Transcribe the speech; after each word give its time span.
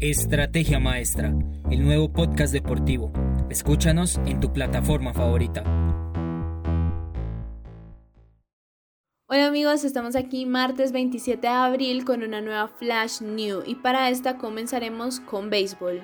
Estrategia 0.00 0.78
Maestra, 0.78 1.34
el 1.72 1.82
nuevo 1.82 2.12
podcast 2.12 2.52
deportivo. 2.52 3.12
Escúchanos 3.50 4.20
en 4.26 4.38
tu 4.38 4.52
plataforma 4.52 5.12
favorita. 5.12 5.64
Hola 9.28 9.48
amigos, 9.48 9.82
estamos 9.82 10.14
aquí 10.14 10.46
martes 10.46 10.92
27 10.92 11.40
de 11.40 11.48
abril 11.48 12.04
con 12.04 12.22
una 12.22 12.40
nueva 12.40 12.68
Flash 12.68 13.22
New 13.22 13.64
y 13.66 13.74
para 13.74 14.08
esta 14.08 14.38
comenzaremos 14.38 15.18
con 15.18 15.50
béisbol. 15.50 16.00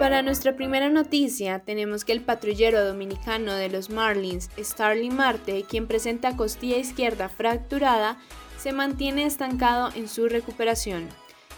Para 0.00 0.22
nuestra 0.22 0.56
primera 0.56 0.88
noticia, 0.88 1.58
tenemos 1.58 2.06
que 2.06 2.12
el 2.12 2.22
patrullero 2.22 2.82
dominicano 2.82 3.52
de 3.52 3.68
los 3.68 3.90
Marlins, 3.90 4.48
Starling 4.58 5.14
Marte, 5.14 5.66
quien 5.68 5.86
presenta 5.86 6.38
costilla 6.38 6.78
izquierda 6.78 7.28
fracturada, 7.28 8.16
se 8.56 8.72
mantiene 8.72 9.26
estancado 9.26 9.90
en 9.94 10.08
su 10.08 10.26
recuperación. 10.26 11.06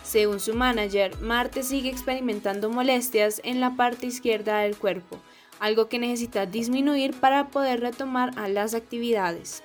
Según 0.03 0.41
su 0.41 0.55
manager, 0.55 1.17
Marte 1.21 1.63
sigue 1.63 1.89
experimentando 1.89 2.69
molestias 2.69 3.41
en 3.45 3.61
la 3.61 3.77
parte 3.77 4.07
izquierda 4.07 4.59
del 4.59 4.77
cuerpo, 4.77 5.21
algo 5.61 5.89
que 5.89 6.01
necesita 6.01 6.45
disminuir 6.45 7.15
para 7.15 7.47
poder 7.47 7.79
retomar 7.79 8.33
a 8.37 8.49
las 8.49 8.75
actividades. 8.75 9.63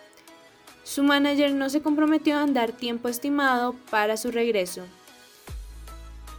Su 0.83 1.01
manager 1.01 1.51
no 1.55 1.71
se 1.71 1.81
comprometió 1.81 2.37
a 2.37 2.45
dar 2.45 2.73
tiempo 2.73 3.09
estimado 3.09 3.73
para 3.89 4.17
su 4.17 4.29
regreso, 4.29 4.83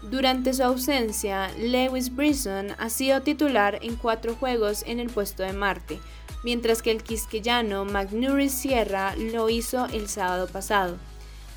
durante 0.02 0.54
su 0.54 0.62
ausencia, 0.62 1.50
Lewis 1.58 2.14
Brisson 2.14 2.68
ha 2.78 2.88
sido 2.88 3.22
titular 3.22 3.78
en 3.82 3.96
cuatro 3.96 4.36
juegos 4.36 4.84
en 4.86 5.00
el 5.00 5.10
puesto 5.10 5.42
de 5.42 5.52
Marte, 5.52 5.98
mientras 6.44 6.82
que 6.82 6.92
el 6.92 7.02
quisqueyano 7.02 7.84
McNury 7.84 8.48
Sierra 8.48 9.16
lo 9.16 9.50
hizo 9.50 9.86
el 9.86 10.08
sábado 10.08 10.46
pasado. 10.46 10.98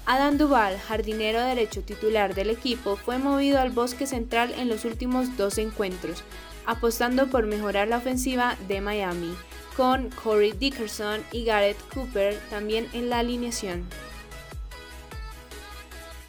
Adam 0.07 0.39
Duval, 0.39 0.79
jardinero 0.79 1.39
derecho 1.39 1.83
titular 1.83 2.33
del 2.33 2.49
equipo, 2.49 2.95
fue 2.95 3.19
movido 3.19 3.59
al 3.59 3.69
bosque 3.69 4.07
central 4.07 4.51
en 4.57 4.67
los 4.67 4.85
últimos 4.85 5.37
dos 5.37 5.59
encuentros, 5.59 6.23
apostando 6.65 7.27
por 7.27 7.45
mejorar 7.45 7.87
la 7.87 7.97
ofensiva 7.97 8.57
de 8.67 8.81
Miami, 8.81 9.35
con 9.77 10.09
Corey 10.09 10.53
Dickerson 10.53 11.21
y 11.31 11.45
Garrett 11.45 11.77
Cooper 11.93 12.39
también 12.49 12.87
en 12.93 13.09
la 13.11 13.19
alineación. 13.19 13.87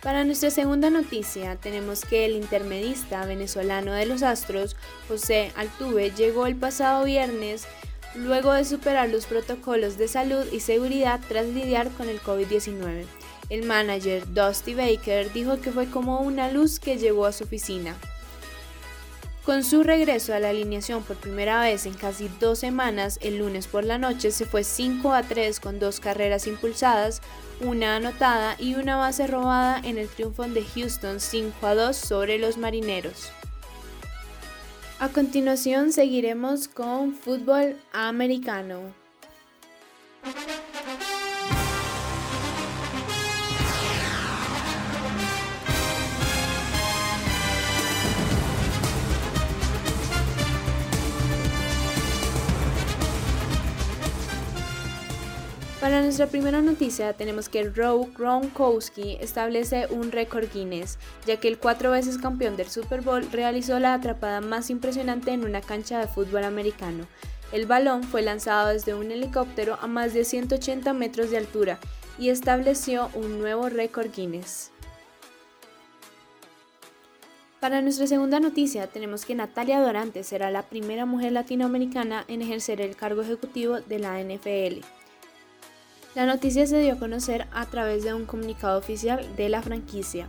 Para 0.03 0.25
nuestra 0.25 0.51
segunda 0.51 0.91
noticia, 0.91 1.55
tenemos 1.55 2.05
que 2.05 2.25
el 2.25 2.33
intermedista 2.33 3.25
venezolano 3.25 3.93
de 3.93 4.05
los 4.05 4.25
Astros, 4.25 4.75
José 5.07 5.53
Altuve, 5.55 6.11
llegó 6.11 6.47
el 6.49 6.57
pasado 6.57 7.05
viernes 7.05 7.69
luego 8.17 8.53
de 8.53 8.65
superar 8.65 9.11
los 9.11 9.27
protocolos 9.27 9.99
de 9.99 10.09
salud 10.09 10.45
y 10.51 10.59
seguridad 10.59 11.21
tras 11.29 11.47
lidiar 11.47 11.89
con 11.91 12.09
el 12.09 12.21
COVID-19. 12.21 13.05
El 13.49 13.65
manager 13.65 14.25
Dusty 14.35 14.75
Baker 14.75 15.33
dijo 15.33 15.61
que 15.61 15.71
fue 15.71 15.87
como 15.87 16.19
una 16.19 16.51
luz 16.51 16.81
que 16.81 16.99
llegó 16.99 17.25
a 17.25 17.33
su 17.33 17.45
oficina. 17.45 17.95
Con 19.45 19.65
su 19.65 19.83
regreso 19.83 20.33
a 20.33 20.39
la 20.39 20.51
alineación 20.51 21.03
por 21.03 21.17
primera 21.17 21.61
vez 21.61 21.85
en 21.87 21.95
casi 21.95 22.31
dos 22.39 22.61
semanas, 22.61 23.19
el 23.23 23.39
lunes 23.39 23.67
por 23.67 23.85
la 23.85 23.99
noche 23.99 24.31
se 24.31 24.47
fue 24.47 24.63
5 24.63 25.13
a 25.13 25.25
3 25.25 25.59
con 25.59 25.81
dos 25.81 25.99
carreras 25.99 26.47
impulsadas, 26.47 27.23
una 27.61 27.97
anotada 27.97 28.55
y 28.61 28.77
una 28.77 28.97
base 28.97 29.27
robada 29.27 29.81
en 29.83 29.99
el 29.99 30.09
triunfo 30.09 30.45
de 30.45 30.65
Houston 30.65 31.19
5 31.19 31.67
a 31.67 31.75
2 31.75 31.97
sobre 31.97 32.39
los 32.39 32.57
Marineros. 32.57 33.33
A 35.01 35.09
continuación 35.09 35.93
seguiremos 35.93 36.69
con 36.69 37.13
fútbol 37.13 37.77
americano. 37.93 38.95
Para 55.83 56.01
nuestra 56.01 56.29
primera 56.29 56.63
noticia 56.63 57.13
tenemos 57.13 57.49
que 57.49 57.65
Roe 57.65 58.07
Gronkowski 58.17 59.19
establece 59.21 59.89
un 59.91 60.13
récord 60.13 60.47
Guinness, 60.55 60.97
ya 61.27 61.39
que 61.39 61.49
el 61.49 61.59
cuatro 61.59 61.91
veces 61.91 62.19
campeón 62.19 62.57
del 62.57 62.69
Super 62.69 63.01
Bowl 63.01 63.29
realizó 63.33 63.81
la 63.81 63.95
atrapada 63.95 64.41
más 64.41 64.71
impresionante 64.71 65.33
en 65.33 65.45
una 65.45 65.61
cancha 65.61 65.99
de 65.99 66.07
fútbol 66.07 66.45
americano. 66.45 67.09
El 67.51 67.67
balón 67.67 68.05
fue 68.05 68.23
lanzado 68.23 68.69
desde 68.69 68.95
un 68.95 69.11
helicóptero 69.11 69.77
a 69.83 69.89
más 69.89 70.15
de 70.15 70.25
180 70.25 70.93
metros 70.93 71.33
de 71.33 71.39
altura 71.39 71.81
y 72.17 72.29
estableció 72.29 73.11
un 73.15 73.41
nuevo 73.41 73.69
récord 73.69 74.15
Guinness. 74.15 74.71
Para 77.59 77.83
nuestra 77.83 78.07
segunda 78.07 78.39
noticia 78.39 78.87
tenemos 78.87 79.25
que 79.25 79.35
Natalia 79.35 79.81
Dorante 79.81 80.23
será 80.23 80.53
la 80.53 80.63
primera 80.63 81.07
mujer 81.07 81.33
latinoamericana 81.33 82.25
en 82.29 82.41
ejercer 82.41 82.81
el 82.81 82.95
cargo 82.95 83.23
ejecutivo 83.23 83.81
de 83.81 83.99
la 83.99 84.23
NFL. 84.23 85.02
La 86.15 86.27
noticia 86.27 86.67
se 86.67 86.79
dio 86.79 86.93
a 86.93 86.99
conocer 86.99 87.47
a 87.53 87.65
través 87.65 88.05
de 88.05 88.13
un 88.13 88.27
comunicado 88.27 88.79
oficial 88.79 89.27
de 89.35 89.49
la 89.49 89.63
franquicia. 89.63 90.29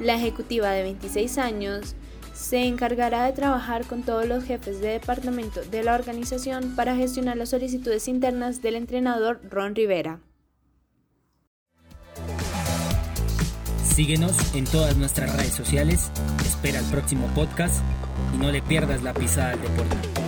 La 0.00 0.14
ejecutiva 0.14 0.70
de 0.70 0.82
26 0.84 1.36
años 1.36 1.94
se 2.32 2.64
encargará 2.64 3.24
de 3.24 3.32
trabajar 3.32 3.84
con 3.84 4.04
todos 4.04 4.26
los 4.26 4.42
jefes 4.44 4.80
de 4.80 4.88
departamento 4.88 5.60
de 5.70 5.84
la 5.84 5.94
organización 5.94 6.74
para 6.74 6.96
gestionar 6.96 7.36
las 7.36 7.50
solicitudes 7.50 8.08
internas 8.08 8.62
del 8.62 8.74
entrenador 8.74 9.40
Ron 9.50 9.74
Rivera. 9.74 10.20
Síguenos 13.84 14.54
en 14.54 14.64
todas 14.64 14.96
nuestras 14.96 15.36
redes 15.36 15.52
sociales, 15.52 16.10
espera 16.46 16.78
el 16.78 16.86
próximo 16.86 17.26
podcast 17.34 17.82
y 18.34 18.38
no 18.38 18.50
le 18.50 18.62
pierdas 18.62 19.02
la 19.02 19.12
pisada 19.12 19.50
del 19.50 19.60
deporte. 19.60 20.21